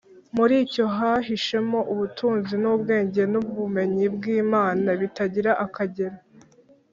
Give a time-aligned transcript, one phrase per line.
[0.37, 6.17] Muri cyo hahishemo “ubutunzi n’ubwenge n’ubumenyi by’Imana bitagira akagero